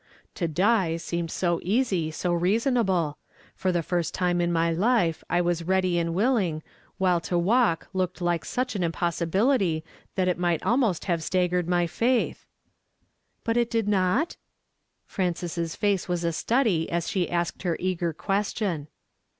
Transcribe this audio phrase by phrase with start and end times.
[0.33, 3.19] To die seemed so easy, so reasonable;
[3.53, 6.63] for the first time in my life, I was ready and willing,
[6.97, 9.83] while to walk looked like such an impossibility
[10.15, 12.47] that it might almost have staggered my faith.""
[13.43, 14.37] But it did not?"
[15.05, 18.87] Frances's face was a study as she asked her eager question.